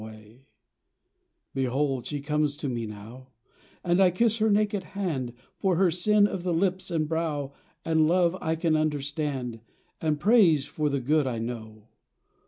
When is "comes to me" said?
2.21-2.87